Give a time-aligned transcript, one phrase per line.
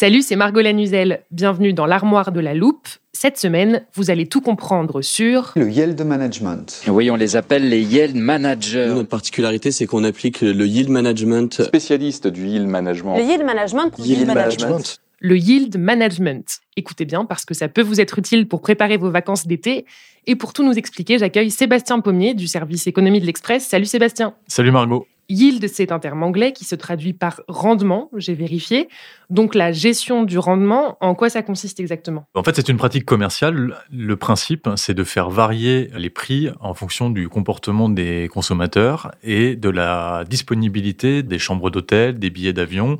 [0.00, 1.24] Salut, c'est Margot Lanuzel.
[1.30, 2.88] Bienvenue dans l'armoire de la loupe.
[3.12, 6.84] Cette semaine, vous allez tout comprendre sur le yield management.
[6.88, 8.86] Oui, on les appelle les yield managers.
[8.94, 11.64] Notre particularité, c'est qu'on applique le yield management.
[11.64, 13.18] Spécialiste du yield management.
[13.18, 13.92] Le yield management.
[13.98, 15.00] Yield, management.
[15.18, 16.46] le yield management.
[16.76, 19.84] Écoutez bien parce que ça peut vous être utile pour préparer vos vacances d'été.
[20.26, 23.66] Et pour tout nous expliquer, j'accueille Sébastien Pommier du service économie de l'Express.
[23.66, 24.32] Salut Sébastien.
[24.46, 25.06] Salut Margot.
[25.30, 28.88] Yield, c'est un terme anglais qui se traduit par rendement, j'ai vérifié.
[29.30, 32.26] Donc la gestion du rendement, en quoi ça consiste exactement?
[32.34, 33.76] En fait, c'est une pratique commerciale.
[33.92, 39.54] Le principe, c'est de faire varier les prix en fonction du comportement des consommateurs et
[39.54, 42.98] de la disponibilité des chambres d'hôtel, des billets d'avion.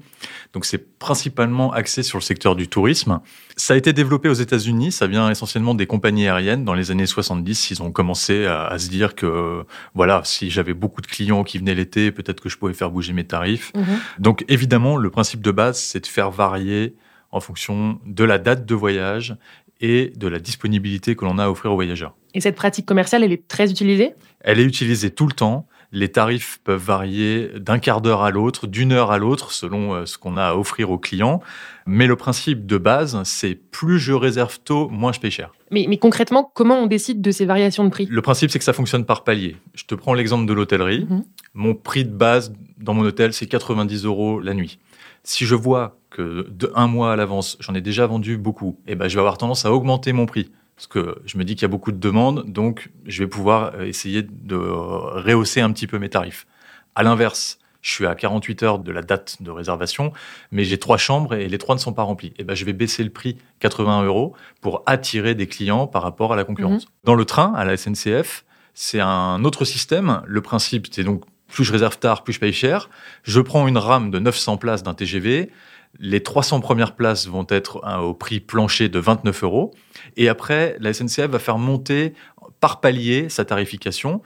[0.53, 3.21] Donc c'est principalement axé sur le secteur du tourisme.
[3.57, 6.65] Ça a été développé aux États-Unis, ça vient essentiellement des compagnies aériennes.
[6.65, 11.01] Dans les années 70, ils ont commencé à, se dire que voilà, si j'avais beaucoup
[11.01, 13.73] de clients qui venaient l'été, peut-être que je pouvais faire bouger mes tarifs.
[13.75, 13.85] Mhm.
[14.19, 16.95] Donc évidemment, le principe de base, c'est de faire varier
[17.33, 19.37] en fonction de la date de voyage
[19.81, 22.15] et de la disponibilité que l'on a à offrir aux voyageurs.
[22.35, 24.15] Et cette pratique commerciale, elle est très utilisée?
[24.41, 25.67] Elle est utilisée tout le temps.
[25.93, 30.07] Les tarifs peuvent varier d'un quart d'heure à l'autre, d'une heure à l'autre, selon euh,
[30.07, 31.41] ce qu'on a à offrir aux clients.
[31.87, 35.53] Mais le principe de base, c'est plus je réserve tôt, moins je paye cher.
[35.73, 38.07] mais, mais concrètement, comment on décide de ces variations de prix?
[38.09, 39.57] Le principe, c'est que ça fonctionne par palier.
[39.75, 41.07] Je te prends l'exemple de l'hôtellerie.
[41.11, 41.25] Mhm.
[41.55, 44.79] Mon prix de base dans mon hôtel, c'est 90 euros la nuit.
[45.25, 48.95] Si je vois que de un mois à l'avance, j'en ai déjà vendu beaucoup, eh
[48.95, 50.51] ben, je vais avoir tendance à augmenter mon prix.
[50.81, 53.75] Parce que je me dis qu'il y a beaucoup de demandes, donc je vais pouvoir
[53.75, 56.47] euh, essayer de rehausser un petit peu mes tarifs.
[56.95, 60.15] À l'inverse, je suis à 48 heures de la date de réservation,
[60.53, 62.33] mais j'ai trois chambres et les trois ne sont pas remplies.
[62.39, 66.33] Eh ben, je vais baisser le prix 80 euros pour attirer des clients par rapport
[66.33, 66.87] à la concurrence.
[67.05, 70.23] Dans le train, à la SNCF, c'est un autre système.
[70.25, 72.91] Le principe, c'est donc plus je réserve tard, plus je paye cher.
[73.23, 75.51] Je prends une rame de 900 places d'un TGV.
[75.99, 79.75] Les 300 premières places vont être hein, au prix plancher de 29 euros.
[80.17, 82.15] Et après, la SNCF va faire monter
[82.61, 84.23] par palier sa tarification.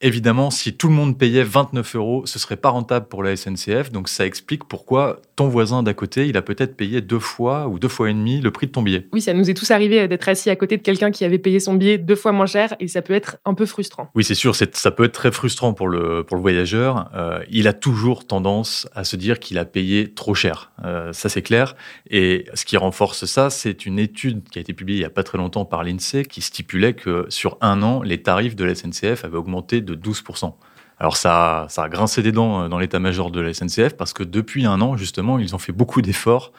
[0.00, 3.90] Évidemment, si tout le monde payait 29 euros, ce serait pas rentable pour la SNCF.
[3.90, 7.78] Donc ça explique pourquoi ton voisin d'à côté, il a peut-être payé deux fois ou
[7.78, 9.08] deux fois et demi le prix de ton billet.
[9.12, 11.58] Oui, ça nous est tous arrivé d'être assis à côté de quelqu'un qui avait payé
[11.58, 14.10] son billet deux fois moins cher et ça peut être un peu frustrant.
[14.14, 17.10] Oui, c'est sûr, ça peut être très frustrant pour le, pour le voyageur.
[17.14, 20.72] Euh, il a toujours tendance à se dire qu'il a payé trop cher.
[20.84, 21.76] Euh, ça, c'est clair.
[22.10, 25.10] Et ce qui renforce ça, c'est une étude qui a été publiée il n'y a
[25.10, 28.74] pas très longtemps par l'INSEE qui stipulait que sur un an, les tarifs de la
[28.74, 30.52] SNCF avaient augmenté de 12%.
[30.98, 34.22] Alors ça, ça a grincé des dents euh, dans l'état-major de la SNCF parce que
[34.22, 36.52] depuis un an, justement, ils ont fait beaucoup d'efforts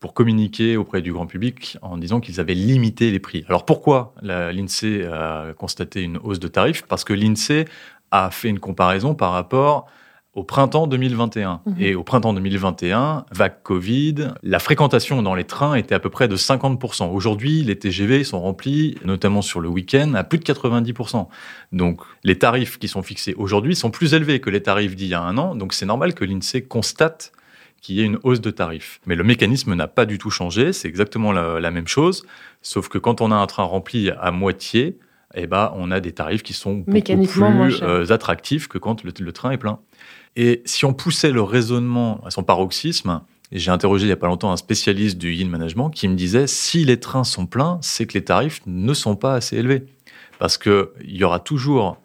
[0.00, 3.44] pour communiquer auprès du grand public en disant qu'ils avaient limité les prix.
[3.48, 6.82] Alors pourquoi l'INSEE a constaté une hausse de tarifs?
[6.82, 7.64] Parce que l'INSEE
[8.10, 9.86] a fait une comparaison par rapport
[10.34, 11.60] au printemps 2021.
[11.64, 11.76] Mhm.
[11.78, 16.28] Et au printemps 2021, vague Covid, la fréquentation dans les trains était à peu près
[16.28, 17.10] de 50%.
[17.10, 21.28] Aujourd'hui, les TGV sont remplis, notamment sur le week-end, à plus de 90%.
[21.72, 25.14] Donc les tarifs qui sont fixés aujourd'hui sont plus élevés que les tarifs d'il y
[25.14, 25.54] a un an.
[25.54, 27.32] Donc c'est normal que l'INSEE constate
[27.80, 29.00] qu'il y ait une hausse de tarifs.
[29.06, 32.24] Mais le mécanisme n'a pas du tout changé, c'est exactement la, la même chose,
[32.62, 34.96] sauf que quand on a un train rempli à moitié,
[35.34, 39.12] eh ben, on a des tarifs qui sont beaucoup plus euh, attractifs que quand le,
[39.18, 39.78] le train est plein.
[40.36, 43.20] Et si on poussait le raisonnement à son paroxysme,
[43.52, 46.46] j'ai interrogé il n'y a pas longtemps un spécialiste du yield management qui me disait
[46.46, 49.84] si les trains sont pleins, c'est que les tarifs ne sont pas assez élevés.
[50.38, 51.98] Parce qu'il y aura toujours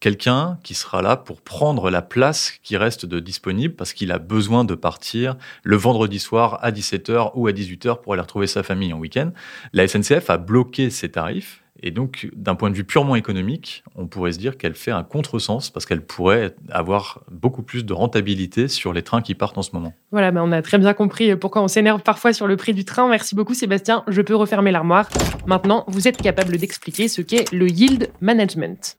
[0.00, 4.18] quelqu'un qui sera là pour prendre la place qui reste de disponible parce qu'il a
[4.18, 8.62] besoin de partir le vendredi soir à 17h ou à 18h pour aller retrouver sa
[8.62, 9.30] famille en week-end.
[9.72, 14.06] La SNCF a bloqué ses tarifs et donc, d'un point de vue purement économique, on
[14.06, 18.68] pourrait se dire qu'elle fait un contresens parce qu'elle pourrait avoir beaucoup plus de rentabilité
[18.68, 19.92] sur les trains qui partent en ce moment.
[20.10, 22.84] Voilà, ben on a très bien compris pourquoi on s'énerve parfois sur le prix du
[22.84, 23.08] train.
[23.08, 25.08] Merci beaucoup Sébastien, je peux refermer l'armoire.
[25.46, 28.98] Maintenant, vous êtes capable d'expliquer ce qu'est le yield management.